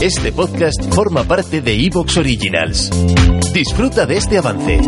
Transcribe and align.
Este 0.00 0.30
podcast 0.30 0.94
forma 0.94 1.24
parte 1.24 1.60
de 1.60 1.74
Evox 1.74 2.18
Originals. 2.18 2.88
Disfruta 3.52 4.06
de 4.06 4.16
este 4.16 4.38
avance. 4.38 4.78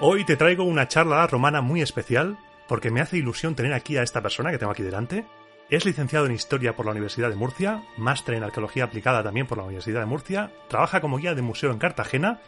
Hoy 0.00 0.24
te 0.24 0.36
traigo 0.36 0.64
una 0.64 0.88
charla 0.88 1.26
romana 1.26 1.60
muy 1.60 1.82
especial 1.82 2.38
porque 2.66 2.90
me 2.90 3.02
hace 3.02 3.18
ilusión 3.18 3.54
tener 3.54 3.74
aquí 3.74 3.98
a 3.98 4.02
esta 4.02 4.22
persona 4.22 4.50
que 4.50 4.56
tengo 4.56 4.72
aquí 4.72 4.82
delante. 4.82 5.26
Es 5.70 5.84
licenciado 5.84 6.24
en 6.24 6.32
Historia 6.32 6.74
por 6.74 6.86
la 6.86 6.92
Universidad 6.92 7.28
de 7.28 7.36
Murcia, 7.36 7.82
máster 7.98 8.36
en 8.36 8.42
Arqueología 8.42 8.84
Aplicada 8.84 9.22
también 9.22 9.46
por 9.46 9.58
la 9.58 9.64
Universidad 9.64 10.00
de 10.00 10.06
Murcia, 10.06 10.50
trabaja 10.66 11.02
como 11.02 11.18
guía 11.18 11.34
de 11.34 11.42
museo 11.42 11.70
en 11.70 11.78
Cartagena 11.78 12.40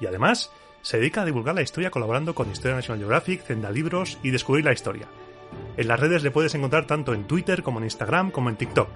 y 0.00 0.06
además 0.06 0.50
se 0.82 0.98
dedica 0.98 1.22
a 1.22 1.24
divulgar 1.24 1.54
la 1.54 1.62
historia 1.62 1.92
colaborando 1.92 2.34
con 2.34 2.50
Historia 2.50 2.74
National 2.74 2.98
Geographic, 2.98 3.42
Zenda 3.42 3.70
Libros 3.70 4.18
y 4.24 4.30
Descubrir 4.30 4.64
la 4.64 4.72
Historia. 4.72 5.06
En 5.76 5.86
las 5.86 6.00
redes 6.00 6.24
le 6.24 6.32
puedes 6.32 6.56
encontrar 6.56 6.88
tanto 6.88 7.14
en 7.14 7.28
Twitter 7.28 7.62
como 7.62 7.78
en 7.78 7.84
Instagram 7.84 8.32
como 8.32 8.50
en 8.50 8.56
TikTok. 8.56 8.88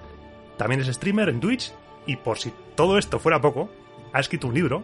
También 0.57 0.81
es 0.81 0.87
streamer 0.87 1.29
en 1.29 1.39
Twitch 1.39 1.71
y 2.05 2.17
por 2.17 2.39
si 2.39 2.51
todo 2.75 2.97
esto 2.97 3.19
fuera 3.19 3.39
poco, 3.39 3.69
ha 4.11 4.19
escrito 4.19 4.47
un 4.47 4.53
libro, 4.53 4.83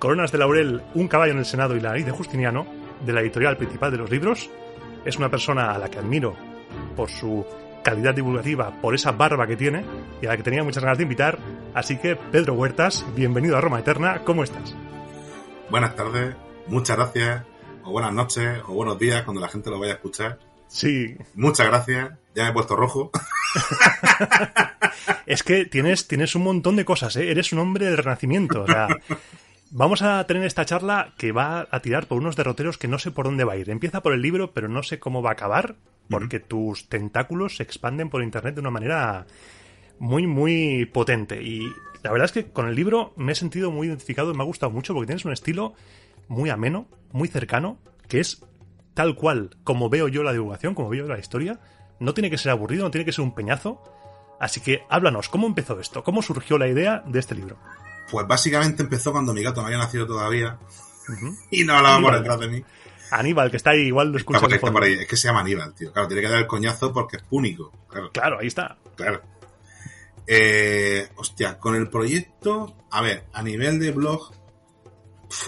Coronas 0.00 0.32
de 0.32 0.38
Laurel, 0.38 0.82
Un 0.94 1.06
caballo 1.06 1.32
en 1.32 1.38
el 1.38 1.46
Senado 1.46 1.76
y 1.76 1.80
la 1.80 1.92
ley 1.92 2.02
de 2.02 2.10
Justiniano, 2.10 2.66
de 3.04 3.12
la 3.12 3.20
editorial 3.20 3.56
principal 3.56 3.92
de 3.92 3.98
los 3.98 4.10
libros. 4.10 4.50
Es 5.04 5.16
una 5.16 5.30
persona 5.30 5.70
a 5.70 5.78
la 5.78 5.88
que 5.88 6.00
admiro 6.00 6.34
por 6.96 7.08
su 7.08 7.46
calidad 7.86 8.16
divulgativa, 8.16 8.72
por 8.82 8.96
esa 8.96 9.12
barba 9.12 9.46
que 9.46 9.54
tiene 9.54 9.84
y 10.20 10.26
a 10.26 10.30
la 10.30 10.36
que 10.36 10.42
tenía 10.42 10.64
muchas 10.64 10.82
ganas 10.82 10.98
de 10.98 11.04
invitar. 11.04 11.38
Así 11.72 11.96
que, 11.98 12.16
Pedro 12.16 12.54
Huertas, 12.54 13.06
bienvenido 13.14 13.56
a 13.56 13.60
Roma 13.60 13.78
Eterna, 13.78 14.22
¿cómo 14.24 14.42
estás? 14.42 14.74
Buenas 15.70 15.94
tardes, 15.94 16.34
muchas 16.66 16.96
gracias, 16.96 17.44
o 17.84 17.92
buenas 17.92 18.12
noches, 18.12 18.60
o 18.66 18.74
buenos 18.74 18.98
días 18.98 19.22
cuando 19.22 19.40
la 19.40 19.48
gente 19.48 19.70
lo 19.70 19.78
vaya 19.78 19.92
a 19.92 19.94
escuchar. 19.94 20.40
Sí. 20.66 21.16
Muchas 21.36 21.68
gracias, 21.68 22.10
ya 22.34 22.42
me 22.42 22.50
he 22.50 22.52
puesto 22.52 22.74
rojo. 22.74 23.12
es 25.26 25.44
que 25.44 25.64
tienes, 25.66 26.08
tienes 26.08 26.34
un 26.34 26.42
montón 26.42 26.74
de 26.74 26.84
cosas, 26.84 27.14
¿eh? 27.14 27.30
eres 27.30 27.52
un 27.52 27.60
hombre 27.60 27.86
del 27.86 27.98
renacimiento. 27.98 28.62
O 28.62 28.66
sea, 28.66 28.88
vamos 29.70 30.02
a 30.02 30.24
tener 30.26 30.44
esta 30.44 30.64
charla 30.64 31.14
que 31.18 31.32
va 31.32 31.68
a 31.70 31.80
tirar 31.80 32.06
por 32.06 32.18
unos 32.18 32.36
derroteros 32.36 32.78
que 32.78 32.88
no 32.88 32.98
sé 32.98 33.10
por 33.10 33.26
dónde 33.26 33.44
va 33.44 33.54
a 33.54 33.56
ir. 33.56 33.70
Empieza 33.70 34.02
por 34.02 34.12
el 34.12 34.22
libro, 34.22 34.52
pero 34.52 34.68
no 34.68 34.82
sé 34.82 34.98
cómo 34.98 35.22
va 35.22 35.30
a 35.30 35.32
acabar, 35.34 35.76
porque 36.08 36.40
tus 36.40 36.88
tentáculos 36.88 37.56
se 37.56 37.62
expanden 37.62 38.10
por 38.10 38.22
internet 38.22 38.54
de 38.54 38.60
una 38.60 38.70
manera 38.70 39.26
muy, 39.98 40.26
muy 40.26 40.86
potente. 40.86 41.42
Y 41.42 41.72
la 42.02 42.12
verdad 42.12 42.26
es 42.26 42.32
que 42.32 42.50
con 42.50 42.68
el 42.68 42.74
libro 42.74 43.12
me 43.16 43.32
he 43.32 43.34
sentido 43.34 43.70
muy 43.70 43.88
identificado 43.88 44.32
y 44.32 44.36
me 44.36 44.42
ha 44.42 44.46
gustado 44.46 44.72
mucho 44.72 44.94
porque 44.94 45.06
tienes 45.06 45.24
un 45.24 45.32
estilo 45.32 45.74
muy 46.28 46.50
ameno, 46.50 46.86
muy 47.12 47.28
cercano, 47.28 47.78
que 48.08 48.20
es 48.20 48.44
tal 48.94 49.14
cual 49.14 49.56
como 49.64 49.88
veo 49.88 50.08
yo 50.08 50.22
la 50.22 50.32
divulgación, 50.32 50.74
como 50.74 50.88
veo 50.88 51.06
yo 51.06 51.12
la 51.12 51.18
historia. 51.18 51.60
No 51.98 52.14
tiene 52.14 52.30
que 52.30 52.38
ser 52.38 52.52
aburrido, 52.52 52.84
no 52.84 52.90
tiene 52.90 53.04
que 53.04 53.12
ser 53.12 53.24
un 53.24 53.34
peñazo. 53.34 53.82
Así 54.38 54.60
que 54.60 54.82
háblanos, 54.90 55.28
¿cómo 55.28 55.46
empezó 55.46 55.80
esto? 55.80 56.04
¿Cómo 56.04 56.20
surgió 56.20 56.58
la 56.58 56.68
idea 56.68 57.02
de 57.06 57.18
este 57.18 57.34
libro? 57.34 57.56
Pues 58.10 58.26
básicamente 58.26 58.82
empezó 58.82 59.12
cuando 59.12 59.32
mi 59.32 59.42
gato 59.42 59.60
no 59.60 59.66
había 59.66 59.78
nacido 59.78 60.06
todavía 60.06 60.58
y 61.50 61.64
no 61.64 61.74
hablaba 61.74 62.00
por 62.00 62.14
detrás 62.18 62.40
de 62.40 62.48
mí. 62.48 62.64
Aníbal, 63.10 63.50
que 63.50 63.56
está 63.56 63.70
ahí, 63.70 63.82
igual 63.82 64.10
lo 64.10 64.18
escucha. 64.18 64.38
Está, 64.40 64.54
está 64.54 64.72
por 64.72 64.82
ahí. 64.82 64.94
Es 64.94 65.06
que 65.06 65.16
se 65.16 65.28
llama 65.28 65.40
Aníbal, 65.40 65.74
tío. 65.74 65.92
Claro, 65.92 66.08
tiene 66.08 66.22
que 66.22 66.28
dar 66.28 66.38
el 66.38 66.46
coñazo 66.46 66.92
porque 66.92 67.18
es 67.18 67.22
púnico. 67.22 67.72
Claro, 67.88 68.10
claro 68.12 68.38
ahí 68.40 68.48
está. 68.48 68.76
Claro. 68.96 69.22
Eh, 70.26 71.08
hostia, 71.16 71.58
con 71.58 71.76
el 71.76 71.88
proyecto, 71.88 72.74
a 72.90 73.00
ver, 73.00 73.26
a 73.32 73.42
nivel 73.42 73.78
de 73.78 73.92
blog, 73.92 74.32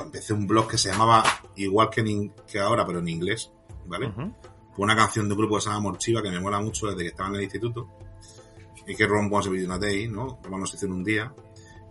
empecé 0.01 0.33
un 0.33 0.47
blog 0.47 0.69
que 0.71 0.79
se 0.79 0.91
llamaba 0.91 1.25
igual 1.57 1.91
que, 1.91 2.01
en, 2.03 2.33
que 2.47 2.61
ahora, 2.61 2.87
pero 2.87 3.01
en 3.01 3.09
inglés, 3.09 3.51
¿vale? 3.87 4.07
Uh 4.07 4.13
-huh. 4.13 4.35
Fue 4.77 4.85
una 4.85 4.95
canción 4.95 5.27
de 5.27 5.35
un 5.35 5.39
grupo 5.39 5.57
que 5.57 5.63
se 5.63 5.69
llama 5.69 5.81
Morchiva 5.81 6.23
que 6.23 6.31
me 6.31 6.39
mola 6.39 6.61
mucho 6.61 6.87
desde 6.87 7.03
que 7.03 7.09
estaba 7.09 7.29
en 7.31 7.37
el 7.37 7.43
instituto. 7.43 7.89
Y 8.87 8.95
que 8.95 9.07
Ron 9.07 9.29
Once 9.31 9.51
Be 9.51 9.65
Una 9.65 9.79
Day, 9.79 10.09
¿no? 10.09 10.39
Ron 10.45 10.61
nos 10.61 10.73
hizo 10.73 10.87
en 10.87 10.93
un 10.93 11.05
día. 11.05 11.33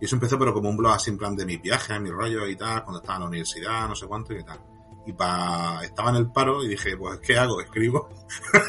Y 0.00 0.04
eso 0.04 0.16
empezó, 0.16 0.38
pero 0.38 0.54
como 0.54 0.68
un 0.68 0.76
blog 0.76 0.92
así 0.92 1.10
en 1.10 1.18
plan 1.18 1.34
de 1.34 1.44
mis 1.44 1.60
viajes, 1.60 2.00
mis 2.00 2.12
rollos 2.12 2.48
y 2.48 2.56
tal, 2.56 2.84
cuando 2.84 3.00
estaba 3.00 3.16
en 3.16 3.22
la 3.22 3.28
universidad, 3.28 3.88
no 3.88 3.96
sé 3.96 4.06
cuánto 4.06 4.32
y 4.32 4.38
qué 4.38 4.44
tal. 4.44 4.60
Y 5.06 5.12
pa... 5.12 5.80
estaba 5.82 6.10
en 6.10 6.16
el 6.16 6.30
paro 6.30 6.62
y 6.62 6.68
dije, 6.68 6.96
pues, 6.96 7.18
¿qué 7.20 7.38
hago? 7.38 7.60
Escribo. 7.60 8.08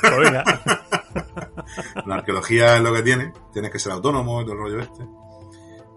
Pues 0.02 0.32
la 2.06 2.16
arqueología 2.16 2.78
es 2.78 2.82
lo 2.82 2.94
que 2.94 3.04
tiene, 3.04 3.34
tienes 3.52 3.72
que 3.72 3.80
ser 3.80 3.92
autónomo 3.92 4.42
y 4.42 4.46
todo 4.46 4.54
el 4.54 4.60
rollo 4.60 4.80
este. 4.80 5.06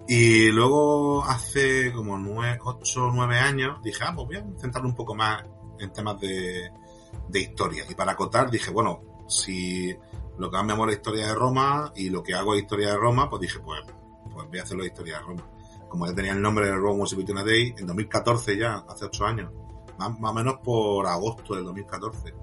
Y 0.09 0.51
luego 0.51 1.25
hace 1.25 1.93
como 1.93 2.15
8 2.15 3.05
o 3.05 3.13
9 3.13 3.39
años 3.39 3.83
dije, 3.83 4.03
ah, 4.05 4.13
pues 4.15 4.27
voy 4.27 4.37
a 4.37 4.61
centrarme 4.61 4.91
un 4.91 4.97
poco 4.97 5.15
más 5.15 5.45
en 5.79 5.93
temas 5.93 6.21
de, 6.21 6.71
de 7.29 7.41
historia. 7.41 7.85
Y 7.89 7.95
para 7.95 8.13
acotar 8.13 8.51
dije, 8.51 8.71
bueno, 8.71 9.01
si 9.29 9.97
lo 10.39 10.51
que 10.51 10.57
más 10.57 10.67
me 10.67 10.75
mola 10.75 10.93
es 10.93 10.99
historia 10.99 11.29
de 11.29 11.35
Roma 11.35 11.93
y 11.95 12.11
lo 12.11 12.23
que 12.23 12.35
hago 12.35 12.55
es 12.55 12.63
historia 12.63 12.91
de 12.91 12.97
Roma, 12.97 13.31
pues 13.31 13.43
dije, 13.43 13.61
pues, 13.61 13.81
pues 14.33 14.49
voy 14.49 14.59
a 14.59 14.63
hacerlo 14.63 14.83
de 14.83 14.89
historia 14.89 15.19
de 15.19 15.25
Roma. 15.25 15.49
Como 15.89 16.07
ya 16.07 16.15
tenía 16.15 16.33
el 16.33 16.41
nombre 16.41 16.67
de 16.67 16.75
Rome 16.75 17.01
Was 17.01 17.13
a 17.13 17.45
Day, 17.45 17.75
en 17.77 17.87
2014 17.87 18.57
ya, 18.57 18.85
hace 18.89 19.05
8 19.05 19.27
años, 19.27 19.53
más, 19.99 20.19
más 20.19 20.31
o 20.31 20.35
menos 20.35 20.55
por 20.63 21.07
agosto 21.07 21.55
del 21.55 21.65
2014 21.65 22.35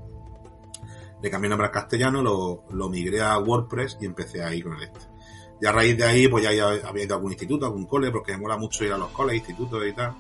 le 1.22 1.30
cambié 1.30 1.48
el 1.48 1.50
nombre 1.52 1.68
al 1.68 1.74
castellano, 1.74 2.22
lo, 2.22 2.64
lo 2.72 2.90
migré 2.90 3.22
a 3.22 3.38
WordPress 3.38 3.98
y 4.02 4.06
empecé 4.06 4.44
ahí 4.44 4.62
con 4.62 4.76
el 4.76 4.84
este. 4.84 5.00
Y 5.62 5.66
a 5.66 5.72
raíz 5.72 5.98
de 5.98 6.06
ahí, 6.06 6.28
pues 6.30 6.44
ya, 6.44 6.54
ya 6.54 6.88
había 6.88 7.04
ido 7.04 7.16
a 7.16 7.18
algún 7.18 7.34
instituto, 7.34 7.66
a 7.66 7.68
algún 7.68 7.86
cole, 7.86 8.12
porque 8.12 8.32
me 8.32 8.40
mola 8.40 8.58
mucho 8.58 8.86
ir 8.86 8.94
a 8.94 8.98
los 8.98 9.10
coles, 9.10 9.36
institutos 9.36 9.86
y 9.86 9.94
tal. 9.94 10.16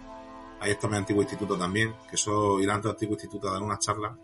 Ahí 0.59 0.71
está 0.71 0.89
mi 0.89 0.97
antiguo 0.97 1.21
instituto 1.21 1.57
también, 1.57 1.95
que 2.09 2.17
eso, 2.17 2.59
ir 2.59 2.69
a 2.69 2.81
tu 2.81 2.89
antiguo 2.89 3.13
instituto 3.13 3.47
a 3.47 3.53
dar 3.53 3.61
una 3.61 3.79
charla. 3.79 4.17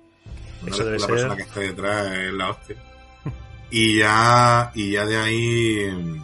Eso 0.66 0.84
debe 0.84 1.00
la 1.00 1.08
persona 1.08 1.36
que 1.38 1.44
está 1.44 1.60
detrás 1.62 2.12
es 2.12 2.34
la 2.34 2.50
hostia. 2.50 2.76
y 3.72 4.00
ya, 4.00 4.72
y 4.76 4.92
ya 4.92 5.06
de 5.06 5.18
ahí, 5.18 6.24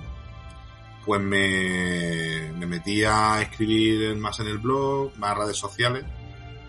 pues 1.05 1.21
me, 1.21 2.51
me 2.57 2.65
metí 2.65 3.03
a 3.03 3.41
escribir 3.41 4.15
más 4.17 4.39
en 4.39 4.47
el 4.47 4.59
blog, 4.59 5.17
más 5.17 5.37
redes 5.37 5.57
sociales, 5.57 6.03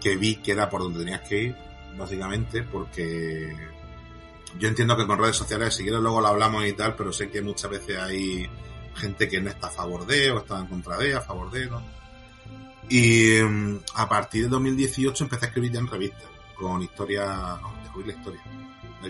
que 0.00 0.16
vi 0.16 0.36
que 0.36 0.52
era 0.52 0.68
por 0.68 0.82
donde 0.82 1.00
tenías 1.00 1.20
que 1.22 1.42
ir, 1.42 1.56
básicamente, 1.96 2.62
porque 2.62 3.54
yo 4.58 4.68
entiendo 4.68 4.96
que 4.96 5.06
con 5.06 5.18
redes 5.18 5.36
sociales, 5.36 5.74
si 5.74 5.82
quieres 5.82 6.00
luego 6.00 6.20
lo 6.20 6.28
hablamos 6.28 6.66
y 6.66 6.72
tal, 6.72 6.94
pero 6.94 7.12
sé 7.12 7.30
que 7.30 7.42
muchas 7.42 7.70
veces 7.70 7.98
hay 7.98 8.48
gente 8.94 9.28
que 9.28 9.40
no 9.40 9.50
está 9.50 9.68
a 9.68 9.70
favor 9.70 10.06
de, 10.06 10.30
o 10.30 10.38
está 10.38 10.58
en 10.58 10.66
contra 10.66 10.98
de, 10.98 11.14
a 11.14 11.20
favor 11.20 11.50
de, 11.50 11.66
¿no? 11.66 11.82
Y 12.88 13.40
um, 13.40 13.80
a 13.94 14.08
partir 14.08 14.44
de 14.44 14.48
2018 14.50 15.24
empecé 15.24 15.46
a 15.46 15.48
escribir 15.48 15.72
ya 15.72 15.80
en 15.80 15.86
revistas, 15.86 16.28
con 16.54 16.82
historia, 16.82 17.58
no, 17.60 17.74
descubrir 17.82 18.08
la 18.08 18.14
historia. 18.14 18.42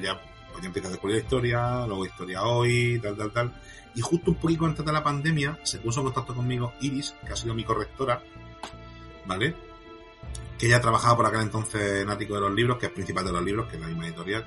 Ya, 0.01 0.21
pues 0.53 0.63
ya 0.63 0.89
a 0.89 0.91
descubrir 0.91 1.19
historia, 1.19 1.87
luego 1.87 2.07
historia 2.07 2.43
hoy, 2.43 3.01
tal, 3.03 3.17
tal, 3.17 3.33
tal. 3.33 3.63
Y 3.95 4.01
justo 4.01 4.31
un 4.31 4.37
poquito 4.37 4.67
antes 4.67 4.85
de 4.85 4.93
la 4.93 5.03
pandemia 5.03 5.59
se 5.63 5.79
puso 5.79 6.01
en 6.01 6.07
contacto 6.07 6.35
conmigo 6.35 6.73
Iris, 6.81 7.15
que 7.27 7.33
ha 7.33 7.37
sido 7.37 7.55
mi 7.55 7.65
correctora, 7.65 8.23
¿vale? 9.27 9.55
Que 10.59 10.67
ella 10.67 10.81
trabajaba 10.81 11.17
por 11.17 11.27
aquel 11.27 11.41
entonces 11.41 12.03
en 12.03 12.11
Ático 12.11 12.35
de 12.35 12.41
los 12.41 12.53
Libros, 12.53 12.79
que 12.79 12.87
es 12.87 12.93
principal 12.93 13.25
de 13.25 13.33
los 13.33 13.43
libros, 13.43 13.69
que 13.69 13.77
es 13.77 13.81
la 13.83 13.89
misma 13.89 14.07
editorial 14.07 14.47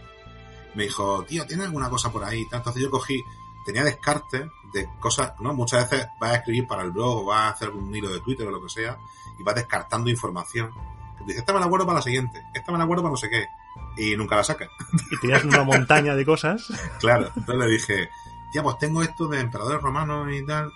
me 0.75 0.83
dijo, 0.83 1.24
tío, 1.24 1.45
¿tienes 1.45 1.65
alguna 1.65 1.89
cosa 1.89 2.12
por 2.12 2.24
ahí? 2.24 2.45
Entonces 2.51 2.83
yo 2.83 2.91
cogí, 2.91 3.24
tenía 3.65 3.83
descartes 3.83 4.45
de 4.74 4.89
cosas, 5.00 5.33
¿no? 5.39 5.53
Muchas 5.53 5.89
veces 5.89 6.07
vas 6.19 6.31
a 6.31 6.35
escribir 6.35 6.68
para 6.68 6.83
el 6.83 6.91
blog 6.91 7.24
o 7.24 7.25
vas 7.25 7.39
a 7.39 7.50
hacer 7.50 7.69
un 7.69 7.94
hilo 7.95 8.09
de 8.09 8.19
Twitter 8.19 8.47
o 8.47 8.51
lo 8.51 8.62
que 8.62 8.69
sea 8.69 8.97
y 9.39 9.44
vas 9.44 9.56
descartando 9.56 10.09
información. 10.09 10.71
Dices, 11.25 11.39
esta 11.39 11.53
me 11.53 11.59
la 11.59 11.65
guardo 11.65 11.85
para 11.85 12.00
la 12.00 12.03
siguiente, 12.03 12.44
esta 12.53 12.71
me 12.71 12.77
la 12.77 12.83
guardo 12.83 13.01
para 13.01 13.12
no 13.12 13.18
sé 13.18 13.30
qué. 13.30 13.47
Y 13.97 14.15
nunca 14.18 14.36
la 14.36 14.44
sacas. 14.44 14.69
Y 15.12 15.19
tenías 15.19 15.44
una 15.44 15.63
montaña 15.63 16.15
de 16.15 16.25
cosas. 16.25 16.68
Claro, 17.00 17.31
entonces 17.36 17.56
le 17.56 17.71
dije, 17.71 18.09
tía, 18.51 18.63
pues 18.63 18.77
tengo 18.77 19.01
esto 19.01 19.27
de 19.27 19.39
emperadores 19.39 19.81
romanos 19.81 20.27
y 20.33 20.45
tal, 20.45 20.71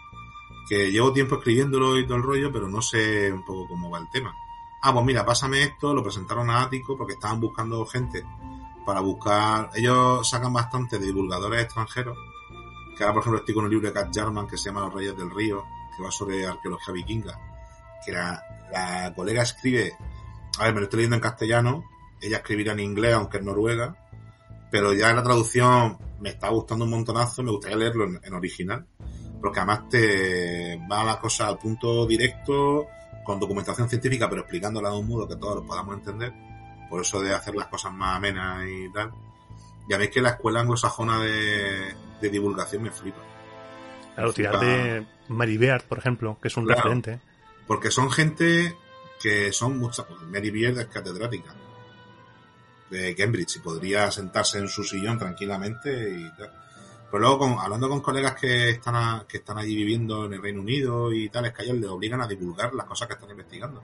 que 0.68 0.92
llevo 0.92 1.12
tiempo 1.12 1.36
escribiéndolo 1.36 1.98
y 1.98 2.06
todo 2.06 2.18
el 2.18 2.24
rollo, 2.24 2.52
pero 2.52 2.68
no 2.68 2.82
sé 2.82 3.32
un 3.32 3.44
poco 3.44 3.68
cómo 3.70 3.90
va 3.90 4.00
el 4.00 4.10
tema. 4.10 4.36
Ah, 4.82 4.94
pues 4.94 5.06
mira, 5.06 5.26
pásame 5.26 5.64
esto, 5.64 5.94
lo 5.94 6.04
presentaron 6.04 6.50
a 6.50 6.62
Ático 6.62 6.98
porque 6.98 7.14
estaban 7.14 7.40
buscando 7.40 7.86
gente 7.86 8.24
para 8.86 9.02
buscar. 9.02 9.70
Ellos 9.76 10.28
sacan 10.30 10.54
bastante 10.54 11.00
de 11.00 11.08
divulgadores 11.08 11.64
extranjeros. 11.64 12.18
Que 12.98 13.04
ahora, 13.04 13.14
por 13.14 13.22
ejemplo, 13.24 13.40
estoy 13.40 13.56
con 13.56 13.66
un 13.66 13.70
libro 13.70 13.88
de 13.88 13.94
Cat 13.94 14.10
Jarman 14.14 14.48
que 14.48 14.58
se 14.58 14.66
llama 14.66 14.82
Los 14.82 14.94
Reyes 14.94 15.18
del 15.18 15.32
Río, 15.32 15.66
que 15.96 16.04
va 16.04 16.12
sobre 16.12 16.46
arqueología 16.46 16.94
vikinga, 16.94 17.40
que 18.06 18.12
la, 18.12 18.42
la 18.72 19.14
colega 19.16 19.44
escribe, 19.44 19.96
a 20.58 20.64
ver, 20.66 20.74
me 20.74 20.80
lo 20.80 20.86
estoy 20.86 20.98
leyendo 20.98 21.16
en 21.16 21.22
castellano, 21.22 21.84
ella 22.22 22.38
escribirá 22.38 22.74
en 22.74 22.80
inglés, 22.82 23.14
aunque 23.14 23.38
es 23.38 23.44
noruega, 23.44 23.96
pero 24.72 24.94
ya 24.94 25.10
en 25.10 25.16
la 25.16 25.24
traducción 25.24 25.98
me 26.20 26.30
está 26.30 26.50
gustando 26.50 26.86
un 26.86 26.92
montonazo, 26.92 27.44
me 27.44 27.52
gustaría 27.52 27.78
leerlo 27.78 28.06
en, 28.06 28.20
en 28.24 28.34
original, 28.34 28.86
porque 29.42 29.60
además 29.60 29.90
te 29.90 30.80
va 30.92 31.04
la 31.04 31.20
cosa 31.20 31.48
al 31.48 31.58
punto 31.58 32.06
directo, 32.06 32.88
con 33.26 33.40
documentación 33.40 33.88
científica, 33.90 34.28
pero 34.30 34.42
explicándola 34.42 34.90
de 34.90 34.98
un 34.98 35.08
modo 35.08 35.28
que 35.28 35.36
todos 35.36 35.58
lo 35.58 35.66
podamos 35.66 35.96
entender, 35.96 36.34
por 36.90 37.02
eso 37.02 37.22
de 37.22 37.34
hacer 37.34 37.56
las 37.56 37.68
cosas 37.68 37.94
más 37.94 38.18
amenas 38.18 38.66
y 38.68 38.92
tal. 38.92 39.12
Ya 39.90 39.98
veis 39.98 40.10
que 40.12 40.22
la 40.22 40.30
escuela 40.30 40.62
anglosajona 40.62 41.20
de, 41.24 41.96
de 42.22 42.30
divulgación 42.30 42.84
me 42.84 42.92
flipa. 42.92 43.20
Claro, 44.16 44.34
tirar 44.34 44.60
de 44.60 45.06
Mary 45.30 45.58
Beard, 45.58 45.84
por 45.84 45.98
ejemplo, 46.00 46.38
que 46.42 46.48
es 46.50 46.58
un 46.58 46.66
Claro. 46.66 46.82
referente. 46.82 47.20
Porque 47.66 47.90
son 47.92 48.12
gente 48.12 48.76
que 49.22 49.52
son 49.54 49.80
muchas. 49.80 50.06
Mary 50.32 50.50
Beard 50.50 50.80
es 50.80 50.88
catedrática 50.88 51.54
de 52.90 53.16
Cambridge 53.16 53.58
y 53.58 53.60
podría 53.60 54.10
sentarse 54.12 54.58
en 54.60 54.68
su 54.68 54.84
sillón 54.84 55.18
tranquilamente 55.20 56.10
y 56.10 56.30
tal. 56.38 56.52
Pero 57.12 57.20
luego, 57.20 57.40
con- 57.40 57.60
hablando 57.60 57.90
con 57.90 58.02
colegas 58.02 58.36
que 58.36 58.70
están, 58.72 58.96
a- 58.96 59.26
que 59.28 59.38
están 59.38 59.58
allí 59.58 59.76
viviendo 59.76 60.26
en 60.26 60.34
el 60.34 60.42
Reino 60.42 60.62
Unido 60.62 61.12
y 61.12 61.30
tal, 61.30 61.46
es 61.46 61.54
que 61.54 61.62
a 61.62 61.66
ellos 61.66 61.78
les 61.78 61.90
obligan 61.90 62.22
a 62.22 62.28
divulgar 62.28 62.74
las 62.74 62.86
cosas 62.86 63.08
que 63.08 63.16
están 63.16 63.30
investigando. 63.32 63.84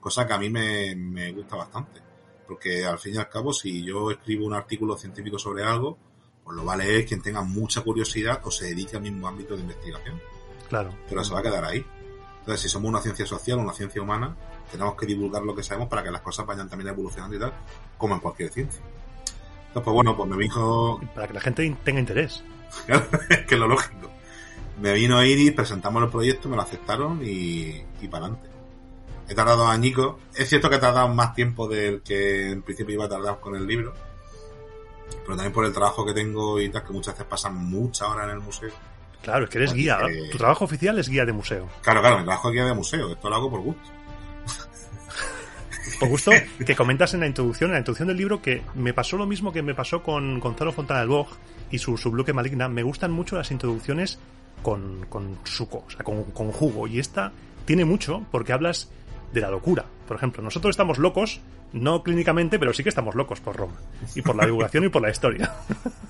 Cosa 0.00 0.26
que 0.26 0.32
a 0.34 0.38
mí 0.38 0.50
me, 0.50 0.94
me 0.96 1.32
gusta 1.32 1.56
bastante. 1.56 2.00
Porque 2.46 2.84
al 2.84 2.98
fin 2.98 3.14
y 3.14 3.18
al 3.18 3.28
cabo, 3.28 3.52
si 3.52 3.82
yo 3.84 4.10
escribo 4.10 4.46
un 4.46 4.54
artículo 4.54 4.96
científico 4.96 5.38
sobre 5.38 5.64
algo, 5.64 5.98
pues 6.44 6.56
lo 6.56 6.64
va 6.64 6.74
a 6.74 6.76
leer 6.76 7.04
quien 7.04 7.20
tenga 7.20 7.42
mucha 7.42 7.80
curiosidad 7.82 8.40
o 8.44 8.50
se 8.52 8.66
dedique 8.66 8.96
al 8.96 9.02
mismo 9.02 9.26
ámbito 9.26 9.54
de 9.56 9.62
investigación 9.62 10.20
Claro. 10.68 10.94
pero 11.08 11.24
se 11.24 11.32
va 11.34 11.40
a 11.40 11.42
quedar 11.42 11.64
ahí. 11.64 11.84
Entonces, 12.46 12.62
si 12.62 12.68
somos 12.68 12.88
una 12.88 13.00
ciencia 13.00 13.26
social, 13.26 13.58
una 13.58 13.72
ciencia 13.72 14.00
humana, 14.00 14.36
tenemos 14.70 14.94
que 14.94 15.04
divulgar 15.04 15.42
lo 15.42 15.52
que 15.52 15.64
sabemos 15.64 15.88
para 15.88 16.04
que 16.04 16.12
las 16.12 16.20
cosas 16.20 16.46
vayan 16.46 16.68
también 16.68 16.90
evolucionando 16.90 17.34
y 17.34 17.40
tal, 17.40 17.52
como 17.98 18.14
en 18.14 18.20
cualquier 18.20 18.52
ciencia. 18.52 18.80
Entonces, 19.66 19.82
pues 19.82 19.92
bueno, 19.92 20.16
pues 20.16 20.30
me 20.30 20.36
vino, 20.36 21.00
Para 21.12 21.26
que 21.26 21.34
la 21.34 21.40
gente 21.40 21.76
tenga 21.82 21.98
interés. 21.98 22.44
que 23.48 23.54
es 23.56 23.60
lo 23.60 23.66
lógico. 23.66 24.12
Me 24.80 24.92
vino 24.92 25.24
Iris, 25.24 25.54
presentamos 25.54 26.00
el 26.04 26.08
proyecto, 26.08 26.48
me 26.48 26.54
lo 26.54 26.62
aceptaron 26.62 27.20
y, 27.24 27.84
y 28.00 28.06
para 28.08 28.26
adelante. 28.26 28.48
He 29.28 29.34
tardado 29.34 29.66
añicos. 29.66 30.14
Es 30.32 30.48
cierto 30.48 30.70
que 30.70 30.76
he 30.76 30.78
tardado 30.78 31.08
más 31.08 31.34
tiempo 31.34 31.66
del 31.66 32.00
que 32.02 32.52
en 32.52 32.62
principio 32.62 32.94
iba 32.94 33.06
a 33.06 33.08
tardar 33.08 33.40
con 33.40 33.56
el 33.56 33.66
libro. 33.66 33.92
Pero 35.24 35.34
también 35.34 35.52
por 35.52 35.64
el 35.64 35.72
trabajo 35.72 36.06
que 36.06 36.14
tengo 36.14 36.60
y 36.60 36.68
tal, 36.68 36.84
que 36.84 36.92
muchas 36.92 37.14
veces 37.14 37.26
pasan 37.26 37.56
muchas 37.56 38.08
horas 38.08 38.26
en 38.26 38.30
el 38.34 38.40
museo. 38.40 38.70
Claro, 39.22 39.44
es 39.44 39.50
que 39.50 39.58
eres 39.58 39.72
guía. 39.72 39.98
Tu 40.30 40.38
trabajo 40.38 40.64
oficial 40.64 40.98
es 40.98 41.08
guía 41.08 41.24
de 41.24 41.32
museo. 41.32 41.68
Claro, 41.82 42.00
claro, 42.00 42.18
mi 42.18 42.24
trabajo 42.24 42.50
es 42.50 42.64
de 42.64 42.74
museo. 42.74 43.12
Esto 43.12 43.28
lo 43.28 43.36
hago 43.36 43.50
por 43.50 43.60
gusto. 43.60 43.90
Por 45.98 46.08
gusto, 46.08 46.30
que 46.66 46.76
comentas 46.76 47.14
en 47.14 47.20
la 47.20 47.26
introducción, 47.26 47.70
en 47.70 47.72
la 47.72 47.78
introducción 47.78 48.08
del 48.08 48.16
libro, 48.16 48.42
que 48.42 48.62
me 48.74 48.92
pasó 48.92 49.16
lo 49.16 49.26
mismo 49.26 49.52
que 49.52 49.62
me 49.62 49.74
pasó 49.74 50.02
con 50.02 50.38
Gonzalo 50.40 50.72
Fontana 50.72 51.00
del 51.00 51.08
Bog 51.08 51.28
y 51.70 51.78
su, 51.78 51.96
su 51.96 52.10
bloque 52.10 52.32
maligna. 52.32 52.68
Me 52.68 52.82
gustan 52.82 53.10
mucho 53.12 53.36
las 53.36 53.50
introducciones 53.50 54.18
con, 54.62 55.06
con 55.08 55.38
suco, 55.44 55.84
o 55.86 55.90
sea, 55.90 56.04
con, 56.04 56.24
con 56.24 56.52
jugo. 56.52 56.86
Y 56.86 56.98
esta 56.98 57.32
tiene 57.64 57.84
mucho 57.84 58.24
porque 58.30 58.52
hablas 58.52 58.90
de 59.32 59.40
la 59.40 59.50
locura. 59.50 59.84
Por 60.06 60.16
ejemplo, 60.16 60.42
nosotros 60.42 60.70
estamos 60.70 60.98
locos, 60.98 61.40
no 61.72 62.02
clínicamente, 62.02 62.58
pero 62.58 62.72
sí 62.72 62.82
que 62.82 62.88
estamos 62.88 63.14
locos 63.14 63.40
por 63.40 63.56
Roma. 63.56 63.76
Y 64.14 64.22
por 64.22 64.36
la 64.36 64.46
divulgación 64.46 64.84
y 64.84 64.88
por 64.88 65.02
la 65.02 65.10
historia. 65.10 65.52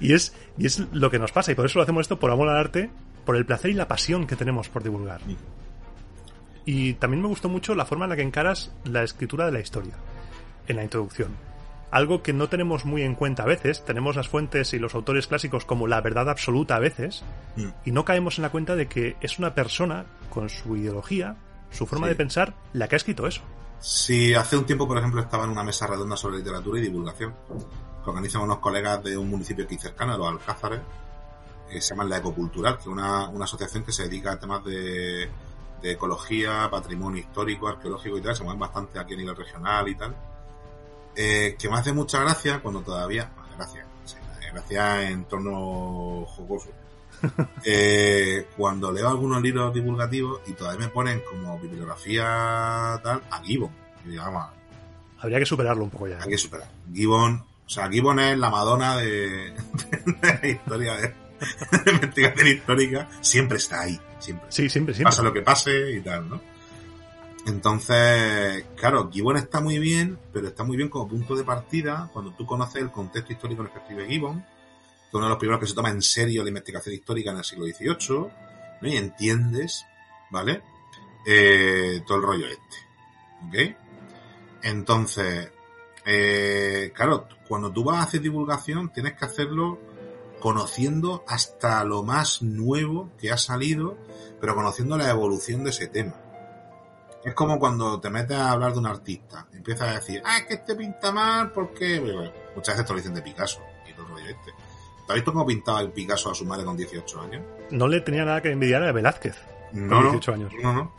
y, 0.00 0.14
es, 0.14 0.34
y 0.58 0.66
es 0.66 0.80
lo 0.92 1.10
que 1.10 1.18
nos 1.18 1.32
pasa. 1.32 1.52
Y 1.52 1.54
por 1.54 1.66
eso 1.66 1.78
lo 1.78 1.82
hacemos 1.84 2.02
esto 2.02 2.18
por 2.18 2.30
amor 2.30 2.48
al 2.48 2.56
arte, 2.58 2.90
por 3.24 3.36
el 3.36 3.46
placer 3.46 3.70
y 3.70 3.74
la 3.74 3.86
pasión 3.88 4.26
que 4.26 4.36
tenemos 4.36 4.68
por 4.68 4.82
divulgar. 4.82 5.20
Y 6.64 6.94
también 6.94 7.22
me 7.22 7.28
gustó 7.28 7.48
mucho 7.48 7.74
la 7.74 7.84
forma 7.86 8.04
en 8.04 8.10
la 8.10 8.16
que 8.16 8.22
encaras 8.22 8.72
la 8.84 9.02
escritura 9.02 9.46
de 9.46 9.52
la 9.52 9.60
historia, 9.60 9.94
en 10.68 10.76
la 10.76 10.84
introducción. 10.84 11.30
Algo 11.90 12.22
que 12.22 12.32
no 12.32 12.48
tenemos 12.48 12.84
muy 12.84 13.02
en 13.02 13.16
cuenta 13.16 13.42
a 13.42 13.46
veces, 13.46 13.84
tenemos 13.84 14.14
las 14.14 14.28
fuentes 14.28 14.72
y 14.74 14.78
los 14.78 14.94
autores 14.94 15.26
clásicos 15.26 15.64
como 15.64 15.88
la 15.88 16.00
verdad 16.00 16.28
absoluta 16.30 16.76
a 16.76 16.78
veces, 16.78 17.24
Mm. 17.56 17.66
y 17.84 17.90
no 17.90 18.04
caemos 18.04 18.38
en 18.38 18.42
la 18.42 18.50
cuenta 18.50 18.76
de 18.76 18.86
que 18.86 19.16
es 19.20 19.38
una 19.40 19.54
persona 19.54 20.06
con 20.28 20.48
su 20.48 20.76
ideología, 20.76 21.36
su 21.72 21.86
forma 21.86 22.06
Sí. 22.06 22.10
de 22.10 22.16
pensar, 22.16 22.54
la 22.72 22.86
que 22.86 22.94
ha 22.94 22.98
escrito 22.98 23.26
eso. 23.26 23.42
Si 23.80 24.34
hace 24.34 24.56
un 24.56 24.66
tiempo, 24.66 24.86
por 24.86 24.98
ejemplo, 24.98 25.20
estaba 25.20 25.44
en 25.44 25.50
una 25.50 25.64
mesa 25.64 25.86
redonda 25.88 26.16
sobre 26.16 26.36
literatura 26.38 26.78
y 26.78 26.82
divulgación, 26.82 27.34
que 28.02 28.10
organizan 28.10 28.42
unos 28.42 28.58
colegas 28.58 29.02
de 29.02 29.16
un 29.16 29.28
municipio 29.28 29.64
aquí 29.64 29.76
cercano, 29.76 30.16
los 30.16 30.28
Alcázares, 30.28 30.80
que 31.68 31.80
se 31.80 31.90
llama 31.90 32.04
La 32.04 32.18
Ecocultural, 32.18 32.74
que 32.76 32.82
es 32.82 32.86
una, 32.88 33.28
una 33.28 33.44
asociación 33.44 33.84
que 33.84 33.92
se 33.92 34.04
dedica 34.04 34.32
a 34.32 34.38
temas 34.38 34.64
de, 34.64 35.28
de 35.82 35.90
ecología, 35.92 36.68
patrimonio 36.70 37.20
histórico, 37.20 37.68
arqueológico 37.68 38.18
y 38.18 38.22
tal, 38.22 38.34
se 38.36 38.42
mueven 38.42 38.60
bastante 38.60 38.98
aquí 38.98 39.14
a 39.14 39.16
nivel 39.16 39.36
regional 39.36 39.88
y 39.88 39.94
tal. 39.94 40.16
Eh, 41.16 41.56
que 41.58 41.68
me 41.68 41.76
hace 41.76 41.92
mucha 41.92 42.20
gracia 42.20 42.60
cuando 42.60 42.80
todavía, 42.82 43.30
bueno, 43.36 43.50
gracias, 43.56 43.86
sí, 44.04 44.16
gracias 44.52 45.10
en 45.10 45.24
torno 45.24 46.24
jocoso. 46.26 46.70
Eh, 47.66 48.46
cuando 48.56 48.90
leo 48.90 49.06
algunos 49.06 49.42
libros 49.42 49.74
divulgativos 49.74 50.40
y 50.46 50.52
todavía 50.52 50.86
me 50.86 50.88
ponen 50.90 51.20
como 51.28 51.58
bibliografía 51.58 52.98
tal 53.02 53.22
a 53.30 53.42
Gibbon. 53.42 53.70
Y 54.06 54.10
digo, 54.10 54.24
vamos, 54.24 54.46
Habría 55.18 55.38
que 55.38 55.44
superarlo 55.44 55.84
un 55.84 55.90
poco 55.90 56.08
ya. 56.08 56.18
hay 56.22 56.30
que 56.30 56.38
superar. 56.38 56.68
Gibbon, 56.90 57.44
o 57.70 57.72
sea, 57.72 57.88
Gibbon 57.88 58.18
es 58.18 58.36
la 58.36 58.50
Madonna 58.50 58.96
de, 58.96 59.52
de 59.52 60.38
la 60.42 60.48
historia 60.48 60.96
de, 60.96 61.14
de 61.84 61.92
investigación 61.92 62.48
histórica. 62.48 63.08
Siempre 63.20 63.58
está 63.58 63.82
ahí, 63.82 63.96
siempre. 64.18 64.50
Sí, 64.50 64.68
siempre, 64.68 64.92
siempre. 64.92 65.04
Pase 65.04 65.22
lo 65.22 65.32
que 65.32 65.42
pase 65.42 65.92
y 65.92 66.00
tal, 66.00 66.28
¿no? 66.28 66.40
Entonces, 67.46 68.64
claro, 68.74 69.08
Gibbon 69.08 69.36
está 69.36 69.60
muy 69.60 69.78
bien, 69.78 70.18
pero 70.32 70.48
está 70.48 70.64
muy 70.64 70.76
bien 70.76 70.88
como 70.88 71.06
punto 71.06 71.36
de 71.36 71.44
partida 71.44 72.10
cuando 72.12 72.32
tú 72.32 72.44
conoces 72.44 72.82
el 72.82 72.90
contexto 72.90 73.32
histórico 73.32 73.62
en 73.62 73.68
el 73.68 73.72
que 73.72 73.78
escribe 73.78 74.08
Gibbon, 74.08 74.40
que 74.40 75.06
es 75.06 75.14
uno 75.14 75.26
de 75.26 75.30
los 75.30 75.38
primeros 75.38 75.60
que 75.60 75.68
se 75.68 75.74
toma 75.74 75.90
en 75.90 76.02
serio 76.02 76.42
la 76.42 76.48
investigación 76.48 76.96
histórica 76.96 77.30
en 77.30 77.36
el 77.36 77.44
siglo 77.44 77.66
XVIII, 77.66 78.18
¿no? 78.80 78.88
y 78.88 78.96
entiendes, 78.96 79.86
¿vale? 80.32 80.60
Eh, 81.24 82.02
todo 82.04 82.18
el 82.18 82.24
rollo 82.24 82.46
este, 82.48 82.76
¿ok? 83.46 83.76
Entonces, 84.64 85.52
eh, 86.06 86.92
claro, 86.94 87.26
cuando 87.48 87.72
tú 87.72 87.84
vas 87.84 87.98
a 87.98 88.02
hacer 88.02 88.20
divulgación 88.20 88.92
tienes 88.92 89.14
que 89.14 89.24
hacerlo 89.24 89.78
conociendo 90.40 91.24
hasta 91.28 91.84
lo 91.84 92.02
más 92.02 92.42
nuevo 92.42 93.10
que 93.18 93.30
ha 93.30 93.36
salido, 93.36 93.96
pero 94.40 94.54
conociendo 94.54 94.96
la 94.96 95.10
evolución 95.10 95.64
de 95.64 95.70
ese 95.70 95.88
tema. 95.88 96.14
Es 97.22 97.34
como 97.34 97.58
cuando 97.58 98.00
te 98.00 98.08
metes 98.08 98.36
a 98.38 98.50
hablar 98.52 98.72
de 98.72 98.78
un 98.78 98.86
artista, 98.86 99.46
empiezas 99.52 99.88
a 99.88 99.92
decir, 99.94 100.22
ah, 100.24 100.38
es 100.38 100.46
que 100.46 100.54
este 100.54 100.74
pinta 100.74 101.12
mal 101.12 101.52
porque... 101.52 102.00
Bueno, 102.00 102.32
muchas 102.56 102.74
veces 102.74 102.86
te 102.86 102.92
lo 102.94 102.96
dicen 102.98 103.14
de 103.14 103.20
Picasso 103.22 103.60
y 103.88 103.92
todo 103.92 104.06
rollo 104.06 104.24
este. 104.24 104.52
¿Te 105.06 105.12
has 105.12 105.14
visto 105.16 105.32
cómo 105.32 105.44
pintaba 105.44 105.82
el 105.82 105.90
Picasso 105.90 106.30
a 106.30 106.34
su 106.34 106.46
madre 106.46 106.64
con 106.64 106.78
18 106.78 107.20
años? 107.20 107.42
No 107.70 107.86
le 107.88 108.00
tenía 108.00 108.24
nada 108.24 108.40
que 108.40 108.50
envidiar 108.50 108.82
a 108.84 108.92
Velázquez. 108.92 109.36
No, 109.72 109.96
Con 109.96 110.04
no, 110.04 110.10
18 110.12 110.32
años. 110.32 110.52
no, 110.62 110.72
no. 110.72 110.92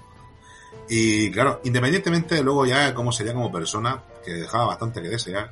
Y 0.87 1.31
claro, 1.31 1.61
independientemente 1.63 2.35
de 2.35 2.43
luego 2.43 2.65
ya 2.67 2.93
cómo 2.93 3.11
sería 3.11 3.33
como 3.33 3.51
persona, 3.51 4.03
que 4.23 4.33
dejaba 4.33 4.65
bastante 4.65 5.01
que 5.01 5.09
desear, 5.09 5.51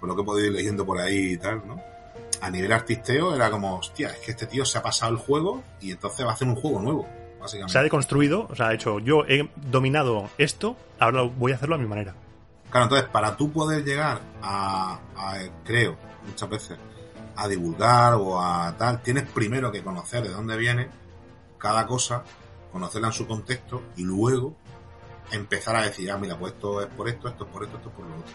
por 0.00 0.08
lo 0.08 0.16
que 0.16 0.22
he 0.22 0.24
podido 0.24 0.46
ir 0.48 0.52
leyendo 0.52 0.84
por 0.84 0.98
ahí 0.98 1.32
y 1.32 1.38
tal, 1.38 1.66
¿no? 1.66 1.80
A 2.40 2.50
nivel 2.50 2.72
artisteo 2.72 3.34
era 3.34 3.50
como, 3.50 3.76
hostia, 3.76 4.10
es 4.10 4.18
que 4.18 4.30
este 4.32 4.46
tío 4.46 4.64
se 4.64 4.78
ha 4.78 4.82
pasado 4.82 5.12
el 5.12 5.18
juego 5.18 5.62
y 5.80 5.92
entonces 5.92 6.24
va 6.26 6.30
a 6.30 6.34
hacer 6.34 6.46
un 6.48 6.56
juego 6.56 6.80
nuevo, 6.80 7.08
básicamente. 7.40 7.72
Se 7.72 7.78
ha 7.78 7.82
deconstruido, 7.82 8.46
o 8.50 8.54
sea, 8.54 8.68
ha 8.68 8.74
hecho, 8.74 8.98
yo 8.98 9.24
he 9.26 9.48
dominado 9.56 10.28
esto, 10.38 10.76
ahora 10.98 11.22
voy 11.22 11.52
a 11.52 11.54
hacerlo 11.56 11.76
a 11.76 11.78
mi 11.78 11.86
manera. 11.86 12.14
Claro, 12.70 12.84
entonces, 12.84 13.08
para 13.08 13.36
tú 13.36 13.52
poder 13.52 13.84
llegar 13.84 14.20
a, 14.42 14.98
a, 15.16 15.38
creo, 15.64 15.96
muchas 16.26 16.48
veces, 16.48 16.78
a 17.36 17.48
divulgar 17.48 18.14
o 18.14 18.40
a 18.40 18.74
tal, 18.76 19.00
tienes 19.02 19.24
primero 19.28 19.70
que 19.72 19.82
conocer 19.82 20.22
de 20.22 20.30
dónde 20.30 20.56
viene 20.56 20.88
cada 21.58 21.86
cosa, 21.86 22.24
conocerla 22.72 23.08
en 23.08 23.12
su 23.14 23.26
contexto 23.26 23.82
y 23.96 24.02
luego 24.02 24.56
empezar 25.30 25.76
a 25.76 25.82
decir, 25.82 26.10
ah, 26.10 26.18
mira, 26.18 26.38
pues 26.38 26.54
esto 26.54 26.80
es 26.80 26.86
por 26.88 27.08
esto, 27.08 27.28
esto 27.28 27.44
es 27.44 27.50
por 27.50 27.64
esto, 27.64 27.76
esto 27.76 27.88
es 27.88 27.94
por 27.94 28.06
lo 28.06 28.14
otro. 28.16 28.32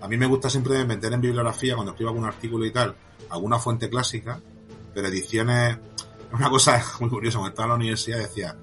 A 0.00 0.08
mí 0.08 0.16
me 0.16 0.26
gusta 0.26 0.48
siempre 0.48 0.84
meter 0.84 1.12
en 1.12 1.20
bibliografía, 1.20 1.74
cuando 1.74 1.92
escribo 1.92 2.10
algún 2.10 2.24
artículo 2.24 2.64
y 2.64 2.70
tal, 2.70 2.94
alguna 3.30 3.58
fuente 3.58 3.88
clásica, 3.88 4.40
pero 4.94 5.08
ediciones... 5.08 5.78
Una 6.30 6.50
cosa 6.50 6.84
muy 7.00 7.08
curiosa, 7.08 7.38
cuando 7.38 7.52
estaba 7.52 7.66
en 7.66 7.70
la 7.70 7.76
universidad 7.76 8.18
decía, 8.18 8.54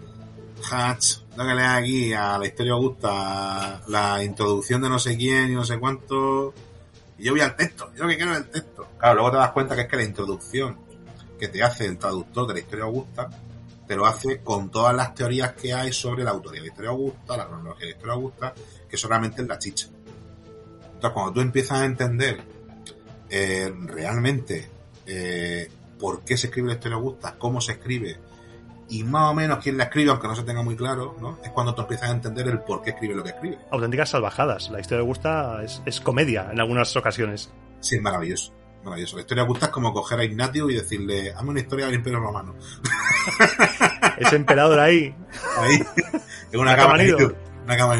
Hatch, 0.72 1.18
lo 1.36 1.46
que 1.46 1.56
lees 1.56 1.68
aquí 1.68 2.14
a 2.14 2.38
la 2.38 2.46
historia 2.46 2.74
Augusta, 2.74 3.82
la 3.88 4.24
introducción 4.24 4.84
de 4.84 4.90
no 4.90 5.00
sé 5.00 5.18
quién 5.18 5.52
y 5.52 5.56
no 5.56 5.66
sé 5.66 5.80
cuánto, 5.80 6.54
y 7.18 7.24
yo 7.24 7.32
voy 7.32 7.42
al 7.42 7.56
texto, 7.56 7.92
yo 7.96 8.04
lo 8.04 8.10
que 8.10 8.18
quiero 8.18 8.34
es 8.34 8.38
el 8.40 8.50
texto. 8.50 8.88
Claro, 9.00 9.16
luego 9.16 9.32
te 9.32 9.38
das 9.38 9.52
cuenta 9.52 9.76
que 9.76 9.82
es 9.82 9.88
que 9.88 9.98
la 9.98 10.04
introducción 10.04 10.80
que 11.40 11.48
te 11.48 11.64
hace 11.64 11.86
el 11.86 11.98
traductor 11.98 12.48
de 12.48 12.54
la 12.54 12.60
historia 12.60 12.86
Augusta, 12.86 13.30
te 13.88 13.96
lo 13.96 14.06
hace 14.06 14.42
con 14.42 14.70
todas 14.70 14.96
las 14.96 15.14
teorías 15.14 15.54
que 15.54 15.74
hay 15.74 15.94
sobre 15.94 16.24
la 16.24 16.32
autoría 16.32 16.62
de 16.62 16.68
la 16.68 16.72
historia 16.72 16.92
Augusta, 16.92 17.38
la 17.38 17.48
cronología 17.48 17.82
de 17.82 17.86
la 17.86 17.92
historia 17.92 18.14
Augusta, 18.14 18.54
que 18.90 18.98
solamente 18.98 19.42
es 19.42 19.48
la 19.48 19.60
chicha. 19.60 19.88
Entonces, 20.86 21.12
cuando 21.12 21.34
tú 21.34 21.42
empiezas 21.42 21.82
a 21.82 21.86
entender 21.86 22.44
eh, 23.30 23.74
realmente 23.86 24.70
eh, 25.06 25.70
por 26.00 26.24
qué 26.24 26.38
se 26.38 26.48
escribe 26.48 26.70
la 26.70 26.76
historia 26.76 26.98
Augusta, 26.98 27.36
cómo 27.38 27.62
se 27.62 27.74
escribe 27.74 28.18
y 28.90 29.04
más 29.04 29.32
o 29.32 29.34
menos 29.34 29.60
quién 29.60 29.78
la 29.78 29.86
escribe, 29.86 30.12
aunque 30.12 30.28
no 30.28 30.36
se 30.36 30.44
tenga 30.44 30.62
muy 30.62 30.76
claro, 30.76 31.16
¿no? 31.20 31.40
Es 31.44 31.50
cuando 31.50 31.74
tú 31.74 31.82
empiezas 31.82 32.10
a 32.10 32.14
entender 32.14 32.48
el 32.48 32.60
por 32.60 32.82
qué 32.82 32.92
escribe 32.92 33.16
lo 33.16 33.24
que 33.24 33.32
escribe. 33.32 33.58
Auténticas 33.72 34.10
salvajadas. 34.10 34.70
La 34.70 34.80
historia 34.80 35.00
de 35.00 35.08
Gusta 35.08 35.64
es, 35.64 35.82
es 35.86 36.00
comedia 36.00 36.50
en 36.52 36.60
algunas 36.60 36.96
ocasiones. 36.96 37.52
Sí, 37.80 37.96
es 37.96 38.02
maravilloso. 38.02 38.54
Maravilloso. 38.86 39.16
La 39.16 39.22
historia 39.22 39.44
de 39.44 39.50
Gusta 39.50 39.66
es 39.66 39.72
como 39.72 39.92
coger 39.92 40.20
a 40.20 40.24
Ignatio 40.24 40.70
y 40.70 40.76
decirle, 40.76 41.34
hazme 41.34 41.50
una 41.50 41.60
historia 41.60 41.88
del 41.88 41.96
Imperio 41.96 42.20
Romano. 42.20 42.54
Ese 44.18 44.36
emperador 44.36 44.80
ahí. 44.80 45.14
Ahí. 45.58 45.82
Es 46.52 46.60
una 46.60 46.76
cama. 46.76 47.00
Una 47.66 47.78
cama. 47.78 47.96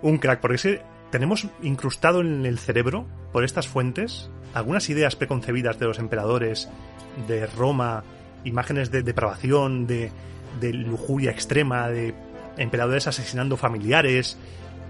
Un 0.00 0.16
crack, 0.16 0.40
porque 0.40 0.80
tenemos 1.10 1.46
incrustado 1.62 2.22
en 2.22 2.46
el 2.46 2.58
cerebro, 2.58 3.06
por 3.30 3.44
estas 3.44 3.68
fuentes, 3.68 4.30
algunas 4.54 4.88
ideas 4.88 5.16
preconcebidas 5.16 5.78
de 5.78 5.86
los 5.86 5.98
emperadores, 5.98 6.70
de 7.28 7.46
Roma, 7.46 8.02
imágenes 8.44 8.90
de 8.90 9.02
depravación, 9.02 9.86
de, 9.86 10.10
de 10.60 10.72
lujuria 10.72 11.30
extrema, 11.30 11.88
de 11.88 12.14
emperadores 12.56 13.06
asesinando 13.06 13.58
familiares, 13.58 14.38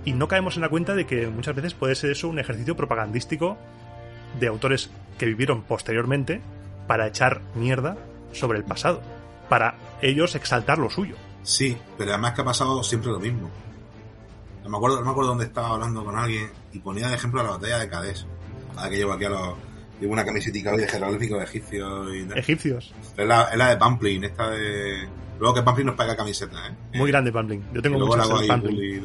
y 0.05 0.13
no 0.13 0.29
caemos 0.29 0.57
en 0.57 0.63
la 0.63 0.69
cuenta 0.69 0.95
de 0.95 1.07
que 1.07 1.29
muchas 1.29 1.55
veces 1.55 1.75
puede 1.75 1.95
ser 1.95 2.11
eso 2.11 2.29
un 2.29 2.39
ejercicio 2.39 2.77
propagandístico 2.77 3.57
de 4.39 4.47
autores 4.47 4.91
que 5.19 5.27
vivieron 5.27 5.63
posteriormente 5.63 6.41
para 6.87 7.07
echar 7.07 7.43
mierda 7.55 7.97
sobre 8.33 8.59
el 8.59 8.65
pasado, 8.65 9.03
para 9.49 9.77
ellos 10.01 10.35
exaltar 10.35 10.79
lo 10.79 10.91
suyo. 10.91 11.17
Sí, 11.43 11.77
pero 11.99 12.13
además 12.13 12.33
que 12.33 12.41
ha 12.41 12.45
pasado 12.45 12.83
siempre 12.83 13.11
lo 13.11 13.21
mismo. 13.21 13.51
No 14.63 14.71
me 14.71 14.77
acuerdo, 14.77 15.01
no 15.01 15.05
me 15.05 15.11
acuerdo 15.11 15.31
dónde 15.31 15.45
estaba 15.45 15.71
hablando 15.71 16.05
con 16.05 16.17
alguien 16.17 16.51
y 16.73 16.79
ponía 16.79 17.09
de 17.09 17.17
ejemplo 17.17 17.43
la 17.43 17.51
batalla 17.51 17.79
de 17.79 17.89
Cadés. 17.89 18.27
Ahora 18.77 18.91
que 18.91 18.97
llevo 18.97 19.13
aquí 19.13 19.25
a 19.25 19.31
los. 19.31 19.55
Llevo 20.01 20.15
una 20.15 20.25
camiseta 20.25 20.73
de 20.73 20.89
jeroglíficos 20.89 21.43
egipcios 21.45 22.09
y 22.15 22.25
tal. 22.25 22.39
Egipcios. 22.39 22.93
Es 23.17 23.27
la, 23.27 23.45
es 23.45 23.57
la 23.57 23.69
de 23.69 23.77
Pamplin, 23.77 24.25
esta 24.25 24.51
de. 24.51 25.09
Luego 25.39 25.55
que 25.55 25.63
Pamplin 25.63 25.87
nos 25.87 25.97
paga 25.97 26.17
camiseta, 26.17 26.69
¿eh? 26.69 26.99
Muy 26.99 27.11
grande 27.11 27.33
Pamplin. 27.33 27.65
Yo 27.73 27.83
tengo 27.83 27.99
muchas 27.99 28.29
de 28.29 28.47
Pamplin. 28.47 29.05